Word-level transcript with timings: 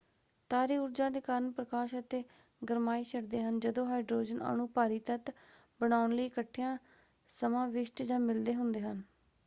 ਤਾਰੇ 0.51 0.77
ਊਰਜਾ 0.77 1.09
ਦੇ 1.09 1.19
ਕਾਰਨ 1.21 1.51
ਪ੍ਰਕਾਸ਼ 1.51 1.93
ਅਤੇ 1.95 2.23
ਗਰਮਾਇਸ਼ 2.61 3.11
ਛੱਡਦੇ 3.11 3.41
ਹਨ 3.41 3.59
ਜਦੋ 3.59 3.85
ਹਾਇਡਰੋਜਨ 3.85 4.41
ਅਣੂ 4.51 4.67
ਭਾਰੀ 4.69 4.99
ਤੱਤ 5.01 5.31
ਬਣਾਉਣ 5.79 6.13
ਲਈ 6.13 6.25
ਇਕੱਠਿਆਂ 6.25 6.77
ਸਮਾਵਿਸ਼ਟ 7.29 8.01
ਜਾਂ 8.03 8.19
ਮਿਲਦੇ 8.19 8.55
ਹੁੰਦੇ 8.55 8.81
ਹਨ। 8.81 9.01